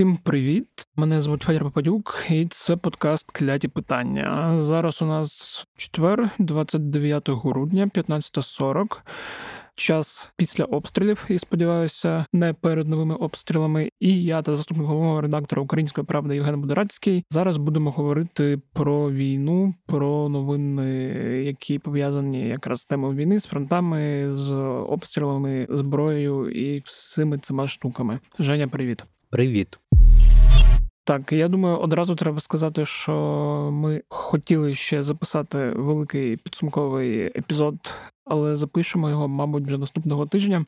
[0.00, 0.66] Всім привіт!
[0.96, 4.56] Мене звуть Федір Попадюк, і це подкаст Кляті питання.
[4.58, 9.00] Зараз у нас четвер, 29 грудня, 15.40.
[9.74, 13.90] Час після обстрілів, і сподіваюся, не перед новими обстрілами.
[14.00, 17.24] І я та заступник головного редактора Української правди Євген Будерацький.
[17.30, 20.88] Зараз будемо говорити про війну, про новини,
[21.46, 24.54] які пов'язані якраз з темою війни, з фронтами, з
[24.88, 28.18] обстрілами, зброєю і всіми цими штуками.
[28.38, 29.04] Женя, привіт.
[29.30, 29.78] Привіт.
[31.04, 33.12] Так, я думаю, одразу треба сказати, що
[33.72, 40.64] ми хотіли ще записати великий підсумковий епізод, але запишемо його, мабуть, вже наступного тижня.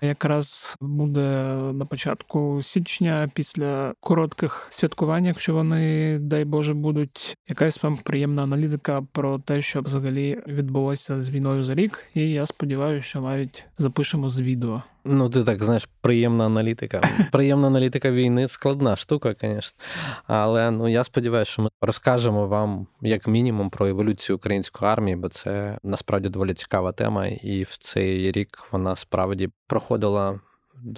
[0.00, 7.96] Якраз буде на початку січня, після коротких святкувань, якщо вони, дай Боже, будуть якась вам
[7.96, 12.04] приємна аналітика про те, що взагалі відбулося з війною за рік.
[12.14, 14.82] І я сподіваюся, що навіть запишемо з відео.
[15.04, 17.02] Ну, ти так знаєш, приємна аналітика.
[17.32, 19.78] Приємна аналітика війни складна штука, звісно.
[20.26, 25.28] Але ну я сподіваюся, що ми розкажемо вам як мінімум про еволюцію української армії, бо
[25.28, 30.40] це насправді доволі цікава тема, і в цей рік вона справді проходила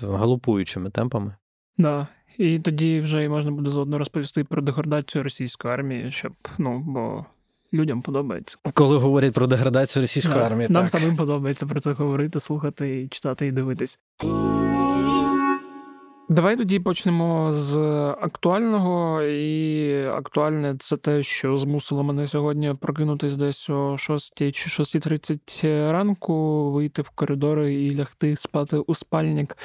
[0.03, 1.35] галопуючими темпами.
[1.79, 2.07] Да.
[2.39, 7.27] І тоді вже можна буде заодно розповісти про деградацію російської армії, щоб ну бо
[7.75, 8.59] людям подобається.
[8.75, 10.47] Коли говорять про деградацію російської да.
[10.47, 10.91] армії, нам так.
[10.91, 13.99] самим подобається про це говорити, слухати, читати і дивитись.
[16.29, 17.77] Давай тоді почнемо з
[18.21, 25.93] актуального, і актуальне це те, що змусило мене сьогодні прокинутись десь о 6 чи 6.30
[25.93, 29.57] ранку, вийти в коридори і лягти спати у спальник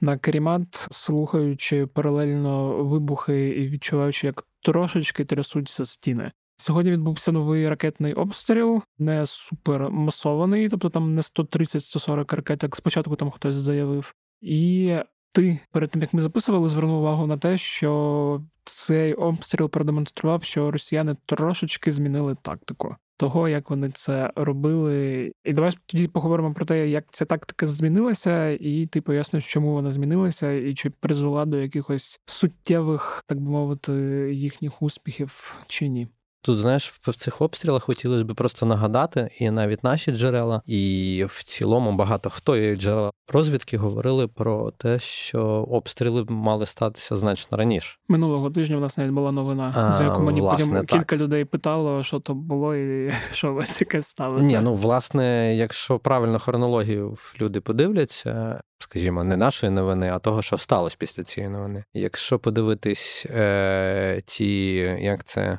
[0.00, 6.32] на керімат, слухаючи паралельно вибухи і відчуваючи, як трошечки трясуться стіни.
[6.60, 13.30] Сьогодні відбувся новий ракетний обстріл, не супермасований, тобто там не 130-140 ракет, як спочатку там
[13.30, 14.14] хтось заявив.
[14.40, 14.96] І
[15.32, 20.70] ти перед тим як ми записували, звернув увагу на те, що цей обстріл продемонстрував, що
[20.70, 25.32] росіяни трошечки змінили тактику того, як вони це робили.
[25.44, 29.92] І давай тоді поговоримо про те, як ця тактика змінилася, і ти поясниш, чому вона
[29.92, 33.92] змінилася, і чи призвела до якихось суттєвих, так би мовити,
[34.34, 36.08] їхніх успіхів чи ні.
[36.42, 41.42] Тут, знаєш, в цих обстрілах хотілося б просто нагадати, і навіть наші джерела, і в
[41.42, 47.96] цілому багато хто і джерела розвідки говорили про те, що обстріли мали статися значно раніше.
[48.08, 50.86] Минулого тижня в нас навіть була новина, а, за яку мені власне, потім так.
[50.86, 54.44] кілька людей питало, що то було, і що ви таке ставите.
[54.44, 58.60] Ні, ну власне, якщо правильно хронологію люди подивляться.
[58.80, 61.84] Скажімо, не нашої новини, а того, що сталося після цієї новини.
[61.94, 65.58] Якщо подивитись е, ті, як це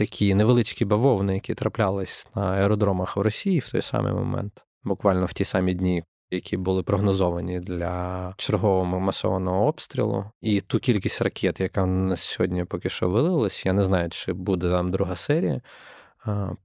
[0.00, 5.32] такі невеличкі бавовни, які траплялись на аеродромах в Росії в той самий момент, буквально в
[5.32, 6.04] ті самі дні.
[6.32, 12.88] Які були прогнозовані для чергового масованого обстрілу, і ту кількість ракет, яка на сьогодні поки
[12.88, 15.60] що вилилась, я не знаю, чи буде там друга серія.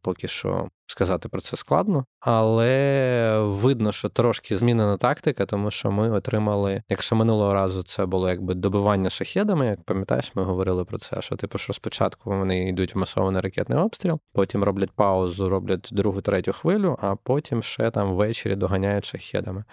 [0.02, 6.12] Поки що сказати про це складно, але видно, що трошки змінена тактика, тому що ми
[6.12, 11.22] отримали, якщо минулого разу це було якби добивання шахедами, як пам'ятаєш, ми говорили про це.
[11.22, 16.22] Що типу, що спочатку вони йдуть в масований ракетний обстріл, потім роблять паузу, роблять другу,
[16.22, 19.64] третю хвилю, а потім ще там ввечері доганяють шахедами.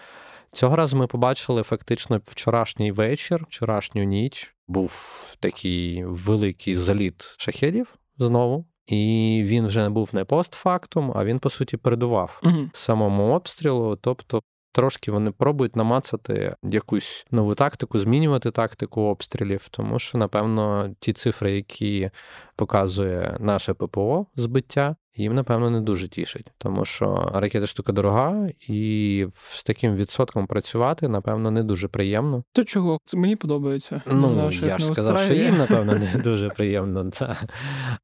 [0.51, 4.93] Цього разу ми побачили фактично вчорашній вечір, вчорашню ніч був
[5.39, 8.65] такий великий заліт шахедів знову.
[8.87, 12.69] І він вже не був не постфактум, а він, по суті, передував угу.
[12.73, 13.95] самому обстрілу.
[13.95, 21.13] Тобто, трошки вони пробують намацати якусь нову тактику, змінювати тактику обстрілів, тому що, напевно, ті
[21.13, 22.09] цифри, які
[22.55, 29.27] показує наше ППО збиття, їм, напевно, не дуже тішить, тому що ракета штука дорога, і
[29.49, 32.43] з таким відсотком працювати, напевно, не дуже приємно.
[32.51, 32.97] То чого?
[33.05, 34.01] Це мені подобається.
[34.05, 37.09] Ну, знаю, я ж сказав, що їм, напевно, не дуже приємно.
[37.09, 37.37] Та.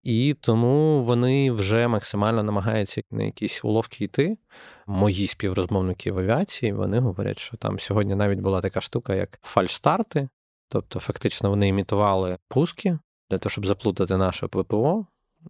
[0.04, 4.38] І тому вони вже максимально намагаються на якісь уловки йти.
[4.88, 10.30] Мої співрозмовники в авіації вони говорять, що там сьогодні навіть була така штука, як фальшстарти.
[10.70, 13.00] Тобто, фактично, вони імітували пуски
[13.30, 15.06] для того, щоб заплутати наше ППО,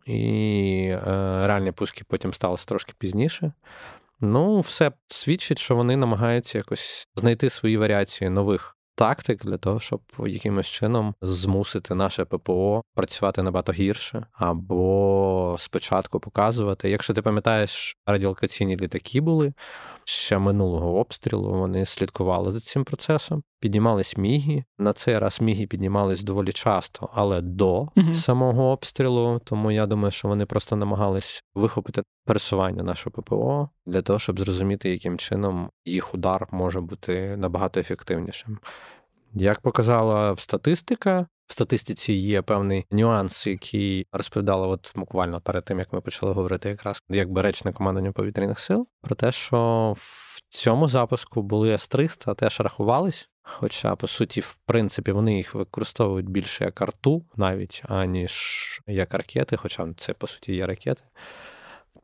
[0.05, 0.99] і е,
[1.47, 3.51] реальні пуски потім сталося трошки пізніше.
[4.19, 10.01] Ну, все свідчить, що вони намагаються якось знайти свої варіації нових тактик для того, щоб
[10.25, 16.89] якимось чином змусити наше ППО працювати набагато гірше, або спочатку показувати.
[16.89, 19.53] Якщо ти пам'ятаєш, радіолокаційні літаки були
[20.03, 24.63] ще минулого обстрілу, вони слідкували за цим процесом, піднімались міги.
[24.77, 29.41] На цей раз міги піднімались доволі часто, але до uh самого обстрілу.
[29.43, 34.89] Тому я думаю, що вони просто намагались вихопити пересування нашого ППО для того, щоб зрозуміти,
[34.89, 38.59] яким чином їх удар може бути набагато ефективнішим.
[39.33, 45.93] Як показала статистика, в статистиці є певний нюанс, який розповідала от буквально перед тим, як
[45.93, 51.41] ми почали говорити, якраз якби речник командування повітряних сил, про те, що в цьому запуску
[51.41, 53.29] були С-300, теж рахувались.
[53.43, 58.33] Хоча, по суті, в принципі, вони їх використовують більше як арту, навіть аніж
[58.87, 61.01] як ракети, хоча це по суті є ракети.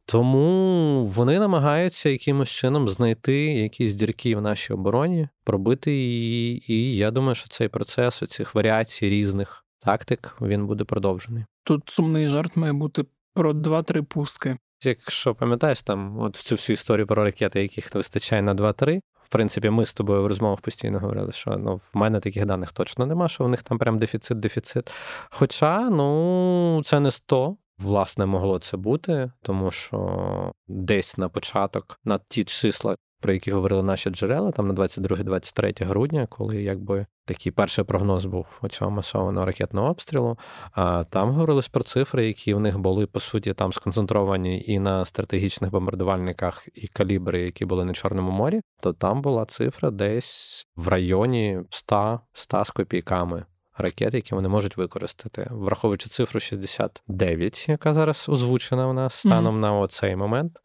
[0.05, 6.73] Тому вони намагаються якимось чином знайти якісь дірки в нашій обороні, пробити її.
[6.73, 11.43] І я думаю, що цей процес цих варіацій різних тактик він буде продовжений.
[11.63, 14.57] Тут сумний жарт має бути про 2-3 пуски.
[14.83, 19.69] Якщо пам'ятаєш там, от цю всю історію про ракети, яких вистачає на 2-3, в принципі,
[19.69, 23.29] ми з тобою в розмовах постійно говорили, що ну, в мене таких даних точно нема,
[23.29, 24.91] що у них там прям дефіцит-дефіцит.
[25.29, 32.19] Хоча, ну, це не 100, Власне, могло це бути, тому що десь на початок на
[32.27, 37.83] ті числа, про які говорили наші джерела, там на 22-23 грудня, коли якби такий перший
[37.83, 40.37] прогноз був у цього масованого ракетного обстрілу,
[40.71, 45.05] а там говорилось про цифри, які в них були по суті там сконцентровані і на
[45.05, 50.87] стратегічних бомбардувальниках, і калібри, які були на Чорному морі, то там була цифра десь в
[50.87, 53.45] районі 100 100 з копійками
[53.77, 59.59] ракет, які вони можуть використати, враховуючи цифру 69, яка зараз озвучена в нас станом mm-hmm.
[59.59, 60.59] на оцей момент.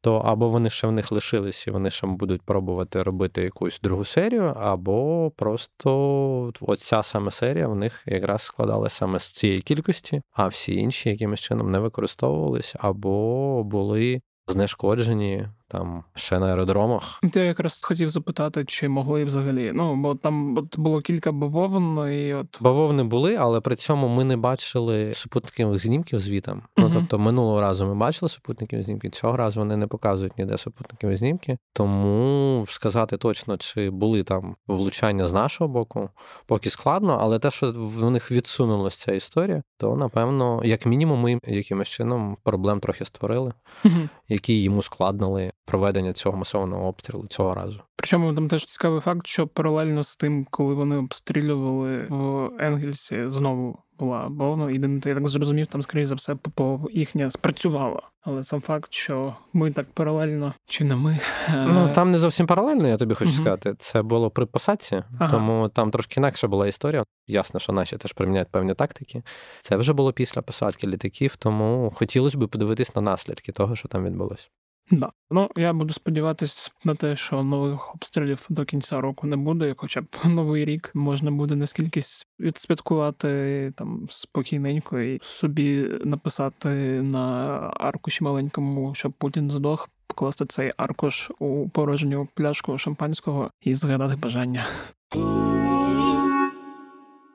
[0.00, 4.04] То або вони ще в них лишились, і вони ще будуть пробувати робити якусь другу
[4.04, 10.46] серію, або просто оця саме серія в них якраз складалася саме з цієї кількості, а
[10.46, 17.20] всі інші якимось чином не використовувались або були знешкоджені там ще на аеродромах.
[17.34, 19.72] Я якраз хотів запитати, чи могли взагалі.
[19.74, 24.24] Ну, бо там от було кілька бавовн, і от бавовни були, але при цьому ми
[24.24, 26.62] не бачили супутникових знімків звітом.
[26.76, 31.16] Ну тобто, минулого разу ми бачили супутникові знімки, цього разу вони не показують ніде супутникові
[31.16, 31.58] знімки.
[31.72, 36.10] Тому сказати точно, чи були там влучання з нашого боку,
[36.46, 41.38] поки складно, але те, що в них відсунулася ця історія, то напевно, як мінімум, ми
[41.46, 43.52] якимось чином проблем трохи створили,
[44.28, 47.80] які їм ускладнили проведення цього масованого обстрілу цього разу.
[47.96, 53.78] Причому там теж цікавий факт, що паралельно з тим, коли вони обстрілювали в Енгельсі, знову
[53.98, 58.02] була бовна, і я так зрозумів, там, скоріше за все, ППО їхня спрацювала.
[58.22, 61.18] Але сам факт, що ми так паралельно чи не ми.
[61.54, 63.74] Ну там не зовсім паралельно, я тобі хочу uh сказати.
[63.78, 65.30] Це було при посадці, ага.
[65.30, 67.04] тому там трошки інакша була історія.
[67.26, 69.22] Ясно, що наші теж приміняють певні тактики.
[69.60, 74.04] Це вже було після посадки літаків, тому хотілося б подивитись на наслідки того, що там
[74.04, 74.48] відбулося.
[74.90, 75.12] Да.
[75.30, 80.00] Ну, я буду сподіватися на те, що нових обстрілів до кінця року не буде, хоча
[80.00, 82.00] б новий рік можна буде наскільки
[82.40, 86.68] відсвяткувати там спокійненько і собі написати
[87.02, 87.26] на
[87.76, 94.64] аркуші маленькому, щоб Путін здох, покласти цей аркуш у порожню пляшку шампанського і згадати бажання.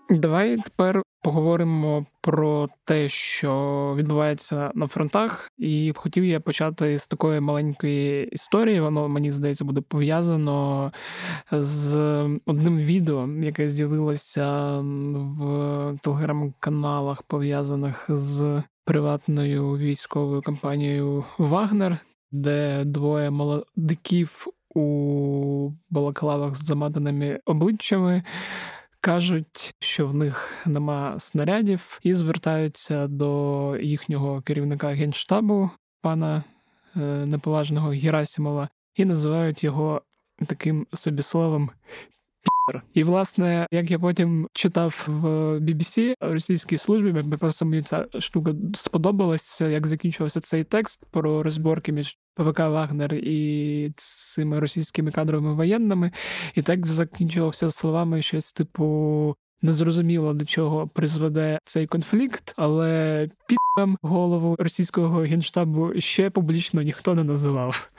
[0.09, 7.39] Давай тепер поговоримо про те, що відбувається на фронтах, і хотів я почати з такої
[7.39, 8.79] маленької історії.
[8.79, 10.91] Воно мені здається буде пов'язано
[11.51, 11.95] з
[12.45, 21.97] одним відео, яке з'явилося в телеграм-каналах, пов'язаних з приватною військовою компанією Вагнер,
[22.31, 28.23] де двоє молодиків у балаклавах з замаданими обличчями
[29.01, 35.69] кажуть, що в них нема снарядів, і звертаються до їхнього керівника генштабу,
[36.01, 36.43] пана
[36.95, 40.01] е, неповажного Герасимова, і називають його
[40.47, 41.69] таким собі словом.
[42.93, 45.25] І, власне, як я потім читав в
[45.59, 52.17] BBC російській службі, просто мені ця штука сподобалася, як закінчувався цей текст про розборки між
[52.35, 56.11] ПВК Вагнер і цими російськими кадровими воєнними,
[56.55, 59.35] і текст закінчувався словами щось типу.
[59.61, 67.23] Незрозуміло до чого призведе цей конфлікт, але підам голову російського генштабу ще публічно ніхто не
[67.23, 67.89] називав.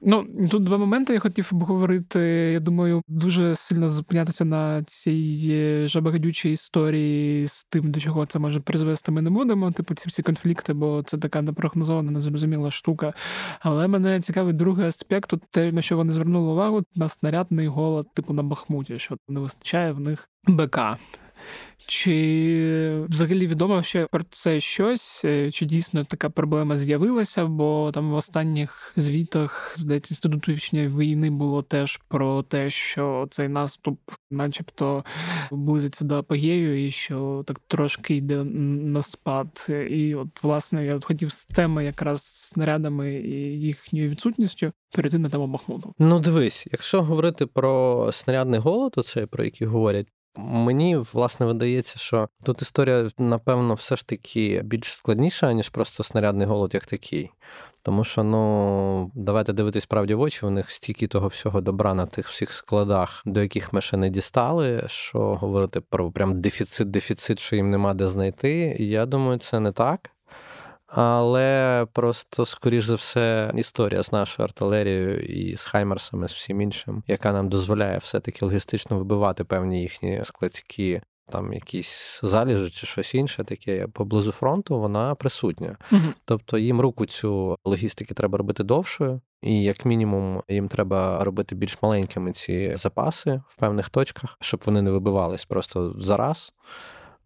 [0.00, 2.20] Ну тут два моменти я хотів обговорити.
[2.52, 8.60] Я думаю, дуже сильно зупинятися на цій жабагадючій історії з тим, до чого це може
[8.60, 9.12] призвести.
[9.12, 9.72] Ми не будемо.
[9.72, 13.12] Типу, ці всі конфлікти, бо це така непрогнозована, незрозуміла штука.
[13.60, 18.14] Але мене цікавий другий аспект, тут те, на що вони звернули увагу, на снарядний голод,
[18.14, 20.80] типу на Бахмуті, що не вистачає в них БК.
[21.86, 25.22] Чи взагалі відомо ще про це щось?
[25.24, 27.44] Е, чи дійсно така проблема з'явилася?
[27.46, 33.48] Бо там в останніх звітах здається інституту вічної війни було теж про те, що цей
[33.48, 33.98] наступ,
[34.30, 35.04] начебто,
[35.50, 39.66] близиться до апогею, і що так трошки йде на спад.
[39.90, 45.28] І от власне я от хотів з теми якраз снарядами і їхньою відсутністю перейти на
[45.28, 45.92] тему Бахмуту.
[45.98, 50.12] Ну дивись, якщо говорити про снарядний голод, оцей, про який говорять.
[50.40, 56.46] Мені власне видається, що тут історія, напевно, все ж таки більш складніша, ніж просто снарядний
[56.46, 57.30] голод як такий.
[57.82, 62.06] Тому що, ну, давайте дивитись правді в очі, у них стільки того всього добра на
[62.06, 67.38] тих всіх складах, до яких ми ще не дістали, що говорити про прям дефіцит, дефіцит,
[67.38, 68.76] що їм нема де знайти.
[68.78, 70.10] Я думаю, це не так.
[70.88, 77.02] Але просто, скоріш за все, історія з нашою артилерією і з Хаймерсами, з всім іншим,
[77.06, 81.00] яка нам дозволяє все-таки логістично вибивати певні їхні складські.
[81.30, 85.76] Там якісь заліжі чи щось інше, таке поблизу фронту, вона присутня.
[85.92, 91.54] uh Тобто їм руку цю логістики треба робити довшою, і як мінімум їм треба робити
[91.54, 96.52] більш маленькими ці запаси в певних точках, щоб вони не вибивались просто зараз.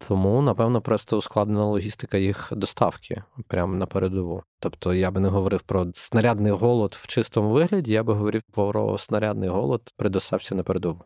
[0.08, 4.42] Тому, напевно, просто ускладнена логістика їх доставки прямо на передову.
[4.60, 8.98] Тобто я би не говорив про снарядний голод в чистому вигляді, я би говорив про
[8.98, 11.00] снарядний голод при доставці на передову.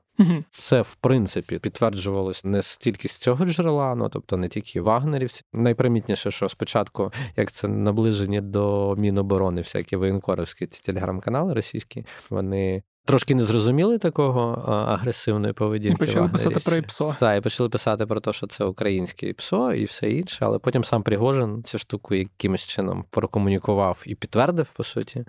[0.50, 5.42] Це в принципі підтверджувалось не стільки з цього джерела, ну тобто не тільки вагнерівці.
[5.52, 13.34] Найпримітніше, що спочатку, як це наближені до Міноборони, всякі воєнкоровські ці телеграм-канали російські, вони трошки
[13.34, 14.42] не зрозуміли такого
[14.88, 16.04] агресивної поведінки.
[16.04, 17.16] І почали писати про ІПСО.
[17.20, 20.84] Так, і почали писати про те, що це українське ІПСО і все інше, але потім
[20.84, 25.24] сам Пригожин цю штуку якимось чином прокомунікував і підтвердив, по суті.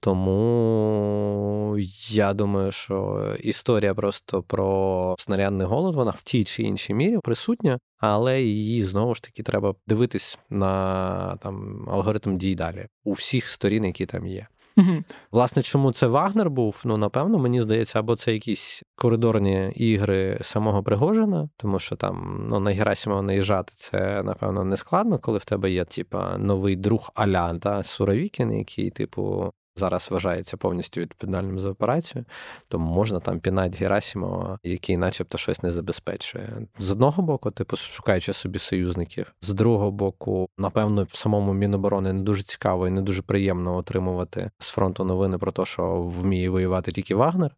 [0.00, 1.76] Тому
[2.08, 7.78] я думаю, що історія просто про снарядний голод, вона в тій чи іншій мірі присутня,
[7.98, 13.84] але її знову ж таки треба дивитись на там алгоритм дій далі у всіх сторін,
[13.84, 14.46] які там є.
[14.76, 15.04] Угу.
[15.32, 16.82] Власне, чому це Вагнер був?
[16.84, 22.60] Ну, напевно, мені здається, або це якісь коридорні ігри самого Пригожина, тому що там ну,
[22.60, 27.54] на Герасимова наїжджати це, напевно, не складно, коли в тебе є, типа, новий друг Аля,
[27.58, 32.24] та Суровікін, який, типу, зараз вважається повністю відповідальним за операцію,
[32.68, 36.48] то можна там пінати Герасимова, який, начебто, щось не забезпечує.
[36.78, 42.22] З одного боку, типу, шукаючи собі союзників, з другого боку, напевно, в самому Міноборони не
[42.22, 46.92] дуже цікаво і не дуже приємно отримувати з фронту новини про те, що вміє воювати
[46.92, 47.56] тільки Вагнер.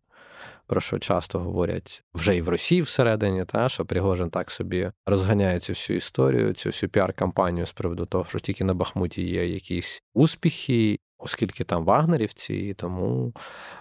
[0.66, 5.60] Про що часто говорять вже і в Росії всередині, та що Пригожин так собі розганяє
[5.60, 10.02] цю всю історію, цю всю піар-кампанію з приводу того, що тільки на Бахмуті є якісь
[10.14, 13.32] успіхи, оскільки там вагнерівці, і тому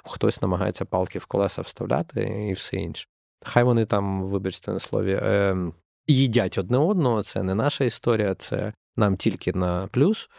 [0.04, 3.08] хтось намагається палки в колеса вставляти і все інше.
[3.44, 5.58] Хай вони там, вибачте на слові, е,
[6.08, 10.30] їдять одне одного, це не наша історія, це нам тільки на плюс.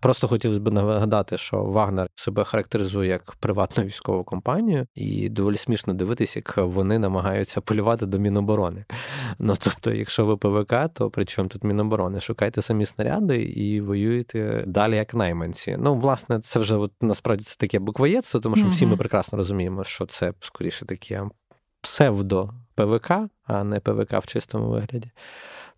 [0.00, 5.94] Просто хотілося б нагадати, що Вагнер себе характеризує як приватну військову компанію, і доволі смішно
[5.94, 8.84] дивитися, як вони намагаються полювати до Міноборони.
[9.38, 12.20] Ну тобто, якщо ви ПВК, то при чому тут Міноборони?
[12.20, 15.76] Шукайте самі снаряди і воюєте далі як найманці.
[15.78, 19.84] Ну, власне, це вже от, насправді це таке буквоєдство, тому що всі ми прекрасно розуміємо,
[19.84, 21.22] що це скоріше таке
[21.80, 23.10] псевдо ПВК,
[23.44, 25.10] а не ПВК в чистому вигляді.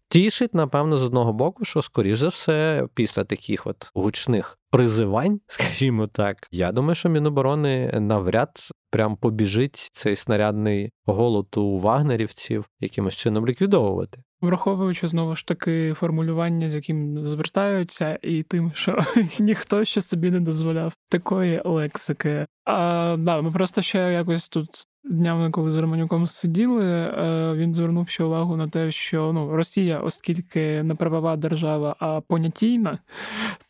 [0.09, 6.07] Тішить, напевно, з одного боку, що, скоріш за все, після таких от гучних призивань, скажімо
[6.07, 8.51] так, я думаю, що Міноборони навряд
[8.91, 14.23] прям побіжить цей снарядний голод у вагнерівців якимось чином ліквідовувати.
[14.41, 18.99] Враховуючи знову ж таки формулювання, з яким звертаються, і тим, що
[19.39, 22.47] ніхто ще собі не дозволяв такої лексики.
[22.65, 24.69] А да, ми просто ще якось тут
[25.11, 29.99] днями, коли з Романюком сиділи, е, він звернув ще увагу на те, що ну Росія,
[29.99, 32.99] оскільки не правова держава, а понятійна,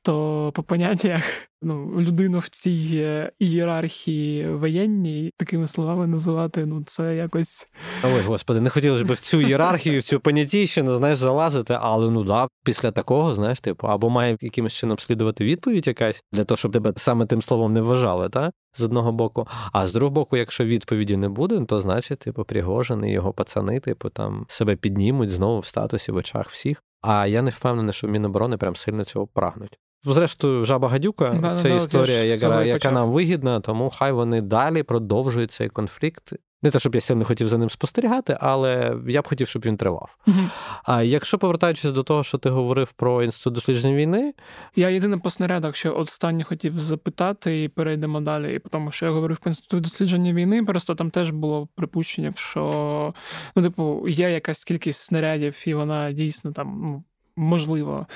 [0.06, 1.22] то по поняттях
[1.62, 7.68] ну, людину в цій е, ієрархії воєнній такими словами називати, ну це якось.
[8.04, 12.25] Ой, господи, не хотілося б в цю ієрархію, в цю понятійщину, знаєш, залазити, але ну
[12.25, 16.72] да, після такого, знаєш, типу, або має якимось чином слідувати відповідь якась для того, щоб
[16.72, 18.50] тебе саме тим словом не вважали, та?
[18.76, 23.04] З одного боку, а з другого боку, якщо відповіді не буде, то значить, типу, Пригожин
[23.04, 26.82] і його пацани, типу, там себе піднімуть знову в статусі в очах всіх.
[27.02, 29.78] А я не впевнений, що Міноборони прям сильно цього прагнуть.
[30.12, 34.82] Зрештою, жаба гадюка да, це да, історія, яка яка нам вигідна, тому хай вони далі
[34.82, 36.32] продовжують цей конфлікт.
[36.62, 39.76] Не те, щоб я сильно хотів за ним спостерігати, але я б хотів, щоб він
[39.76, 40.16] тривав.
[40.26, 40.36] Угу.
[40.84, 44.34] А якщо повертаючись до того, що ти говорив про інститут досліджень війни,
[44.76, 48.54] я єдине по снарядах, що останнє хотів запитати, і перейдемо далі.
[48.54, 53.14] І тому що я говорив про інститут дослідження війни, просто там теж було припущення, що
[53.56, 57.04] ну, типу, є якась кількість снарядів, і вона дійсно там ну,
[57.36, 58.06] можливо.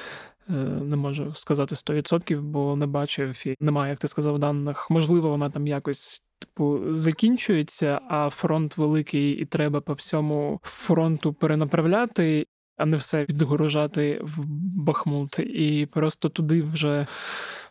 [0.50, 0.52] Е,
[0.85, 4.90] не можу сказати 100%, бо не бачив і немає, як ти сказав, даних.
[4.90, 12.47] Можливо, вона там якось типу закінчується, а фронт великий, і треба по всьому фронту перенаправляти,
[12.76, 14.45] а не все відгорожати в
[14.85, 15.38] Бахмут.
[15.38, 17.07] І просто туди вже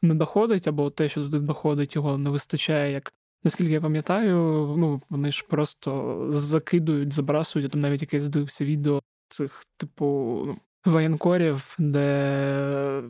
[0.02, 2.92] не доходить, або те, що туди доходить, його не вистачає.
[2.92, 4.36] як Наскільки я пам'ятаю,
[4.78, 7.64] ну вони ж просто закидують, забрасують.
[7.64, 10.06] Я там навіть якесь дивився відео цих, типу,
[10.48, 13.04] ну, воєнкорів, де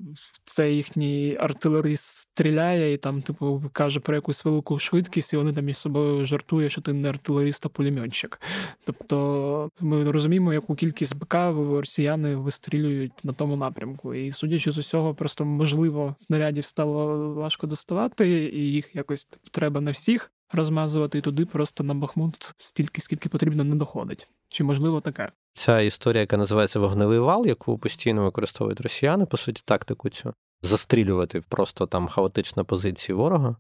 [0.44, 5.66] цей їхній артилеріст стріляє і там, типу, каже про якусь велику швидкість, і вони там
[5.66, 8.42] між собою жартують, що ти не артилеріст, а пулеметчик.
[8.86, 11.34] Тобто ми розуміємо, яку кількість БК
[11.80, 14.14] росіяни вистрілюють на тому напрямку.
[14.14, 19.82] І судячи з усього, просто можливо снарядів стало важко доставати, і їх якось типу, треба
[19.82, 20.32] на всіх.
[20.52, 24.28] Розмазувати туди просто на Бахмут стільки, скільки потрібно, не доходить.
[24.50, 25.32] Чи можливо таке?
[25.54, 31.42] Ця історія, яка називається вогневий вал, яку постійно використовують росіяни, по суті, тактику цю застрілювати
[31.42, 33.56] просто там хаотичні позиції ворога.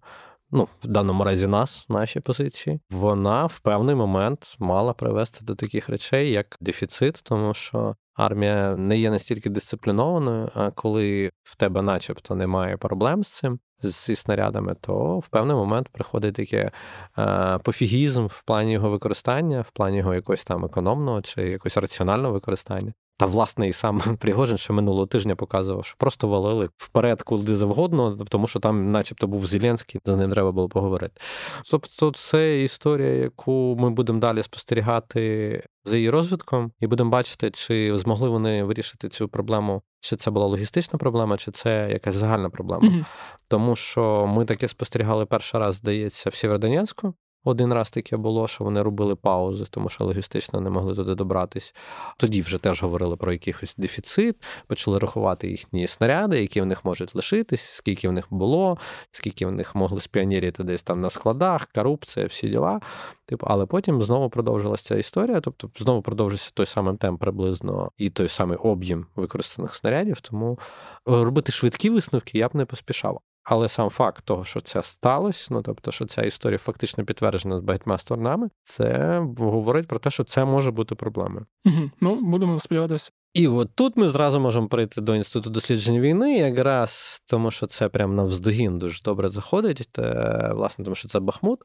[0.52, 5.90] Ну, в даному разі нас, наші позиції, вона в певний момент мала привести до таких
[5.90, 12.36] речей, як дефіцит, тому що армія не є настільки дисциплінованою, а коли в тебе, начебто,
[12.36, 16.72] немає проблем з цим, зі снарядами, то в певний момент приходить таке
[17.18, 22.34] е, пофігізм в плані його використання, в плані його якогось там економного чи якогось раціонального
[22.34, 22.94] використання.
[23.20, 28.18] Та, власне, і сам Пригожин, що минулого тижня показував, що просто валили вперед, куди завгодно,
[28.30, 31.22] тому що там, начебто, був Зеленський, за ним треба було поговорити.
[31.72, 37.98] Тобто, це історія, яку ми будемо далі спостерігати за її розвитком, і будемо бачити, чи
[37.98, 42.90] змогли вони вирішити цю проблему, чи це була логістична проблема, чи це якась загальна проблема.
[42.90, 43.06] Mm-hmm.
[43.48, 48.64] Тому що ми таке спостерігали перший раз, здається, в Сєвєродонецьку, один раз таке було, що
[48.64, 51.76] вони робили паузи, тому що логістично не могли туди добратись.
[52.18, 54.36] Тоді вже теж говорили про якийсь дефіцит,
[54.68, 58.78] почали рахувати їхні снаряди, які в них можуть лишитись, скільки в них було,
[59.12, 62.82] скільки в них могли спіонірити десь там на складах, корупція, всі діла.
[63.26, 68.10] Типу, але потім знову продовжилася ця історія, тобто знову продовжився той самий темп приблизно і
[68.10, 70.22] той самий об'єм використаних снарядів.
[70.22, 70.60] Тому
[71.06, 73.20] робити швидкі висновки я б не поспішав.
[73.52, 77.64] Але сам факт того, що це сталося, ну тобто, що ця історія фактично підтверджена з
[77.64, 81.46] багатьма сторонами, це говорить про те, що це може бути проблемою.
[81.66, 81.92] Угу.
[82.02, 83.12] Ну будемо сподіватися.
[83.34, 87.90] І от тут ми зразу можемо прийти до інституту досліджень війни, якраз тому, що це
[87.90, 89.90] прямо навздогін дуже добре заходить.
[89.92, 91.60] Те, власне, тому що це Бахмут,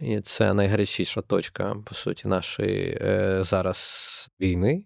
[0.00, 3.78] і це найгарячіша точка, по суті, нашої е, зараз
[4.40, 4.84] війни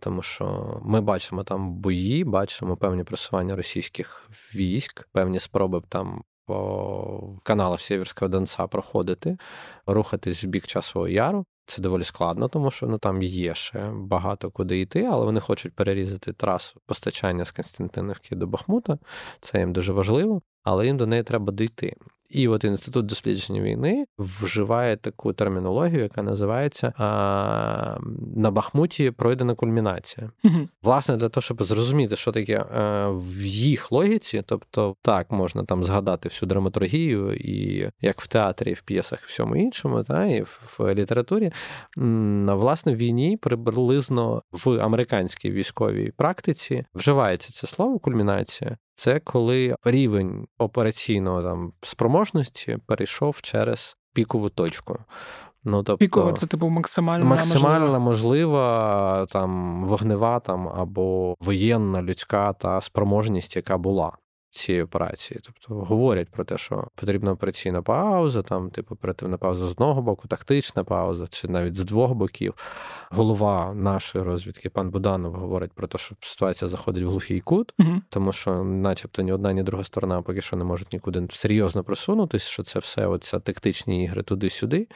[0.00, 7.38] тому що ми бачимо там бої, бачимо певні просування російських військ, певні спроби там по
[7.42, 9.38] каналах Сєвєрського Донца проходити,
[9.86, 11.44] рухатись в бік часового яру.
[11.66, 15.74] Це доволі складно, тому що ну там є ще багато куди йти, але вони хочуть
[15.74, 18.98] перерізати трасу постачання з Константинівки до Бахмута.
[19.40, 21.96] Це їм дуже важливо, але їм до неї треба дійти.
[22.30, 27.98] І от інститут дослідження війни вживає таку термінологію, яка називається а,
[28.36, 30.30] на Бахмуті пройдена кульмінація.
[30.44, 30.68] Угу.
[30.82, 35.84] Власне, для того, щоб зрозуміти, що таке а, в їх логіці, тобто так можна там
[35.84, 40.42] згадати всю драматургію, і як в театрі, і в п'єсах, і всьому іншому, та і
[40.42, 41.52] в, в літературі,
[42.46, 50.46] власне, в війні приблизно в американській військовій практиці вживається це слово кульмінація це коли рівень
[50.58, 54.98] операційного там спроможності перейшов через пікову точку.
[55.64, 57.98] Ну, тобто, Пікова це типу максимальна максимальна можлива.
[57.98, 64.12] можлива там вогнева там або воєнна людська та спроможність, яка була
[64.50, 65.40] цієї операції.
[65.42, 70.28] Тобто говорять про те, що потрібна операційна пауза, там, типу, оперативна пауза з одного боку,
[70.28, 72.54] тактична пауза, чи навіть з двох боків.
[73.10, 78.02] Голова нашої розвідки, пан Буданов, говорить про те, що ситуація заходить в глухий кут, угу.
[78.10, 82.42] тому що, начебто, ні одна, ні друга сторона поки що не можуть нікуди серйозно просунутись,
[82.42, 84.88] що це все оця тактичні ігри туди-сюди.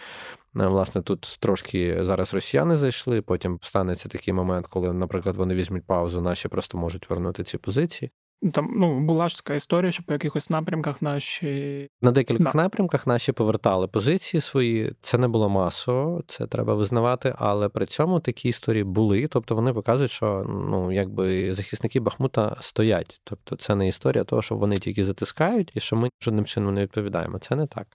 [0.56, 3.22] Е, власне, тут трошки зараз росіяни зайшли.
[3.22, 8.10] Потім станеться такий момент, коли, наприклад, вони візьмуть паузу, наші просто можуть вернути ці позиції.
[8.52, 12.62] Там ну була ж така історія, що по якихось напрямках наші на декількох да.
[12.62, 14.92] напрямках наші повертали позиції свої.
[15.00, 17.34] Це не було масово, це треба визнавати.
[17.38, 19.26] Але при цьому такі історії були.
[19.26, 23.20] Тобто вони показують, що ну якби захисники Бахмута стоять.
[23.24, 26.82] Тобто, це не історія того, що вони тільки затискають, і що ми жодним чином не
[26.82, 27.38] відповідаємо.
[27.38, 27.86] Це не так.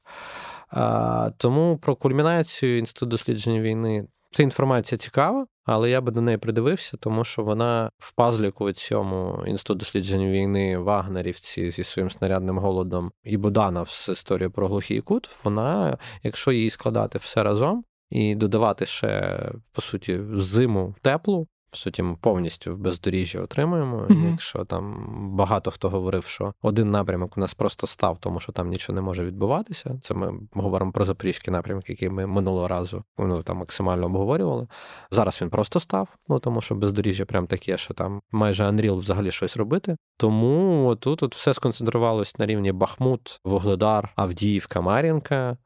[0.69, 6.37] А, Тому про кульмінацію інституту дослідження війни ця інформація цікава, але я би до неї
[6.37, 13.11] придивився, тому що вона в пазліку цьому інститут досліджень війни, Вагнерівці зі своїм снарядним голодом
[13.23, 15.29] і Буданов з історією про глухий кут.
[15.43, 19.39] Вона, якщо її складати все разом і додавати ще
[19.71, 23.97] по суті зиму теплу, в суті, ми повністю бездоріжжя отримуємо.
[23.97, 24.29] Mm-hmm.
[24.29, 28.69] Якщо там багато хто говорив, що один напрямок у нас просто став, тому що там
[28.69, 29.99] нічого не може відбуватися.
[30.01, 34.67] Це ми говоримо про запорізький напрямок, який ми минулого разу ну, там максимально обговорювали.
[35.11, 39.31] Зараз він просто став, ну тому що бездоріжжя прям таке, що там майже Unreal взагалі
[39.31, 39.97] щось робити.
[40.17, 45.57] Тому тут от все сконцентрувалось на рівні Бахмут, Вугледар, Авдіївка, Мар'їнка.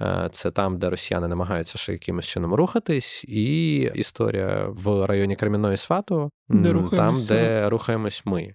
[0.00, 5.76] Е, це там, де росіяни намагаються ще якимось чином рухатись, і історія в районі Кремінної
[5.76, 8.54] Свату, де там, де рухаємось ми.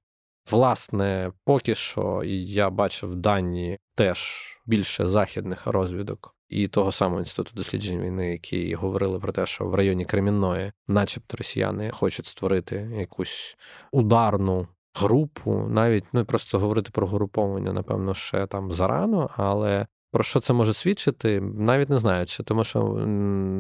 [0.52, 8.02] Власне, поки що я бачив дані теж більше західних розвідок і того самого інституту досліджень
[8.02, 13.58] війни, які говорили про те, що в районі Кремінної, начебто, росіяни хочуть створити якусь
[13.92, 20.40] ударну групу, навіть ну просто говорити про груповання, напевно, ще там зарано, але про що
[20.40, 22.80] це може свідчити, навіть не знаю, чи тому що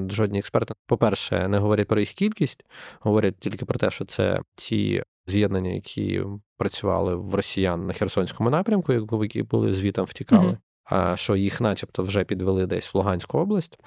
[0.09, 2.63] жодні експерти, по-перше, не говорять про їх кількість,
[2.99, 6.23] говорять тільки про те, що це ті з'єднання, які
[6.57, 12.23] працювали в росіян на Херсонському напрямку, які були звітом втікали, а що їх, начебто, вже
[12.23, 13.77] підвели десь в Луганську область.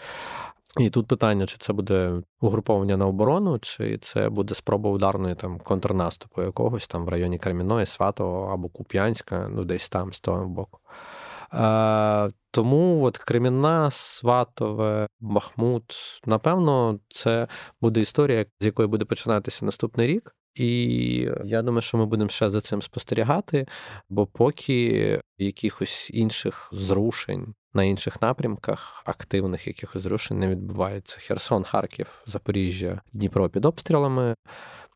[0.80, 5.58] І тут питання, чи це буде угруповання на оборону, чи це буде спроба ударної там
[5.58, 10.78] контрнаступу якогось там в районі Креміної, Сватого або Куп'янська, ну десь там з того боку.
[11.52, 15.94] Е, Тому от Кремінна, Сватове, Бахмут,
[16.26, 17.48] напевно, це
[17.80, 20.34] буде історія, з якої буде починатися наступний рік.
[20.54, 23.66] І я думаю, що ми будемо ще за цим спостерігати,
[24.08, 31.18] бо поки якихось інших зрушень на інших напрямках, активних якихось зрушень не відбувається.
[31.20, 34.34] Херсон, Харків, Запоріжжя, Дніпро під обстрілами.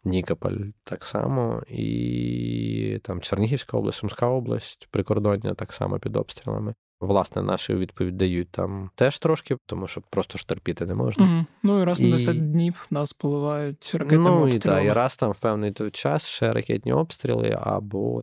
[0.04, 6.74] Нікополь так само, і там Чернігівська область, Сумська область, прикордоння так само під обстрілами.
[7.00, 11.24] Власне, наші відповідь дають там теж трошки, тому що просто ж терпіти не можна.
[11.24, 11.46] Угу.
[11.62, 14.80] Ну і раз на 10 днів нас поливають ракетними ну, обстрілами.
[14.80, 18.22] Ну і так, і раз там в певний той час ще ракетні обстріли або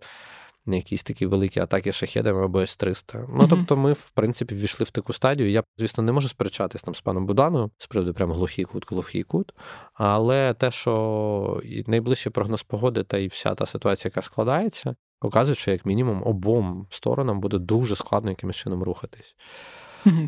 [0.68, 3.26] якісь такі великі атаки шахедами або С-300.
[3.30, 3.50] Ну, mm-hmm.
[3.50, 5.52] тобто, ми, в принципі, ввійшли в таку стадію.
[5.52, 9.24] Я, звісно, не можу сперечатись там з паном Буданою з приводу прям глухий кут, глухий
[9.24, 9.54] кут.
[9.94, 15.72] Але те, що найближчий прогноз погоди та і вся та ситуація, яка складається, показує, що
[15.72, 19.36] як мінімум обом сторонам буде дуже складно якимось чином рухатись.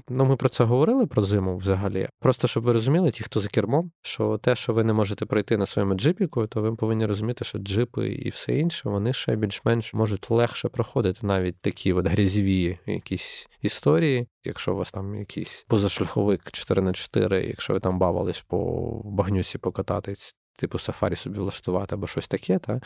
[0.09, 2.09] Ну, ми про це говорили про зиму взагалі.
[2.19, 5.57] Просто щоб ви розуміли, ті, хто за кермом, що те, що ви не можете пройти
[5.57, 9.93] на своєму джипіку, то ви повинні розуміти, що джипи і все інше, вони ще більш-менш
[9.93, 14.27] можуть легше проходити навіть такі от грязьові якісь історії.
[14.43, 18.57] Якщо у вас там якийсь позашляховик 4 на 4 якщо ви там бавились по
[19.05, 20.35] багнюсі покататись.
[20.59, 22.81] Типу сафарі собі влаштувати або щось таке, та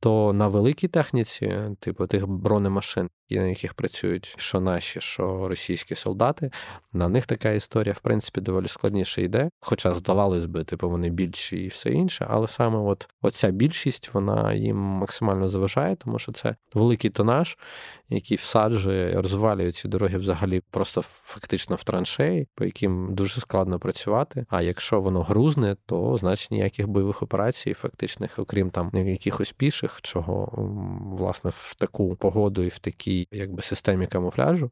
[0.00, 6.50] то на великій техніці, типу тих бронемашин, на яких працюють що наші, що російські солдати,
[6.92, 9.50] на них така історія, в принципі, доволі складніше йде.
[9.60, 14.54] Хоча, здавалось би, типу, вони більші і все інше, але саме от оця більшість вона
[14.54, 17.58] їм максимально заважає, тому що це великий тонаж,
[18.08, 24.46] який всаджує, розвалює ці дороги взагалі просто фактично в траншеї, по яким дуже складно працювати.
[24.48, 30.52] А якщо воно грузне, то значить ніяких бойових операцій, фактичних, окрім там якихось піших, чого
[31.18, 32.78] власне в таку погоду і в
[33.32, 34.70] якби системі камуфляжу.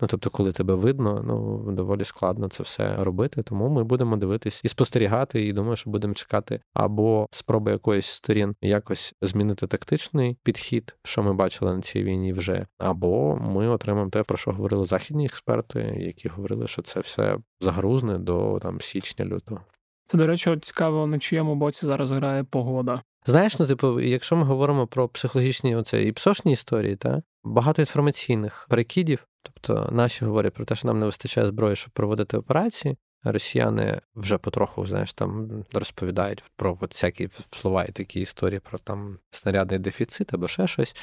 [0.00, 3.42] Ну, тобто, коли тебе видно, ну доволі складно це все робити.
[3.42, 8.54] Тому ми будемо дивитись і спостерігати, і думаю, що будемо чекати або спроби якоїсь сторін
[8.62, 14.22] якось змінити тактичний підхід, що ми бачили на цій війні вже, або ми отримаємо те,
[14.22, 19.60] про що говорили західні експерти, які говорили, що це все загрузне до там січня лютого.
[20.06, 23.02] Це, до речі, цікаво, на чиєму боці зараз грає погода.
[23.26, 28.66] Знаєш, ну типу, якщо ми говоримо про психологічні оце і псошні історії, та багато інформаційних
[28.70, 32.96] перекидів, тобто наші говорять про те, що нам не вистачає зброї, щоб проводити операції.
[33.26, 39.18] Росіяни вже потроху, знаєш, там розповідають про от всякі слова і такі історії про там
[39.30, 40.96] снарядний дефіцит або ще щось.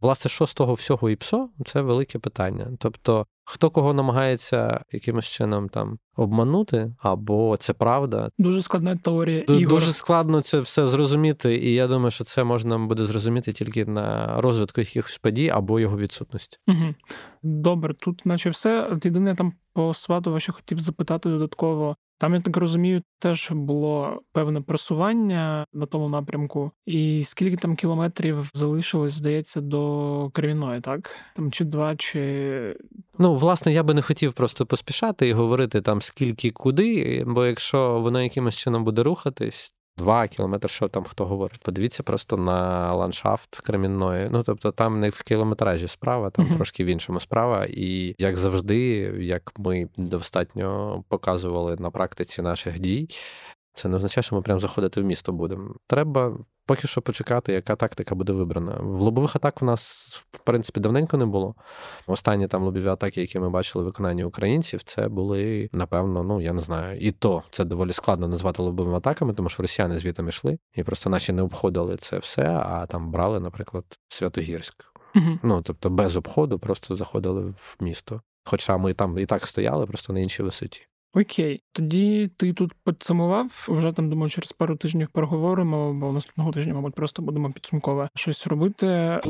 [0.00, 2.66] Власне, що з того всього і ПСО, це велике питання.
[2.78, 8.30] Тобто, хто кого намагається якимось чином там обманути, або це правда.
[8.38, 9.44] Дуже складна теорія.
[9.48, 9.68] Ігор.
[9.68, 14.40] Дуже складно це все зрозуміти, і я думаю, що це можна буде зрозуміти тільки на
[14.40, 16.58] розвитку якихось подій або його відсутності.
[16.66, 16.94] Угу.
[17.42, 18.98] Добре, тут, наче все.
[19.04, 21.96] Єдине там по Сватова, що хотів запитати додатково.
[22.18, 26.70] Там, я так розумію, теж було певне просування на тому напрямку.
[26.86, 31.16] І скільки там кілометрів залишилось, здається, до Кривіної, так?
[31.36, 32.76] Там чи два, чи.
[33.18, 38.00] Ну, власне, я би не хотів просто поспішати і говорити там скільки куди, бо якщо
[38.00, 41.60] воно якимось чином буде рухатись, Два кілометри, що там хто говорить.
[41.62, 44.28] Подивіться просто на ландшафт Кремінної.
[44.30, 46.56] Ну тобто там не в кілометражі справа, там uh-huh.
[46.56, 47.66] трошки в іншому справа.
[47.68, 48.78] І як завжди,
[49.20, 53.08] як ми достатньо показували на практиці наших дій,
[53.74, 55.74] це не означає, що ми прямо заходити в місто будемо.
[55.86, 58.76] Треба поки що почекати, яка тактика буде вибрана.
[58.80, 61.54] В лобових атак в нас, в принципі, давненько не було.
[62.06, 66.52] Останні там лобові атаки, які ми бачили в виконанні українців, це були, напевно, ну я
[66.52, 70.58] не знаю, і то це доволі складно назвати лобовими атаками, тому що росіяни звідти йшли,
[70.74, 74.84] і просто наші не обходили це все, а там брали, наприклад, Святогірськ.
[75.14, 75.38] Угу.
[75.42, 78.20] Ну тобто без обходу просто заходили в місто.
[78.44, 80.87] Хоча ми там і так стояли, просто на іншій висоті.
[81.14, 83.66] Окей, тоді ти тут підсумував.
[83.68, 88.46] Вже там думаю, через пару тижнів переговоримо, бо наступного тижня, мабуть, просто будемо підсумкове щось
[88.46, 89.20] робити.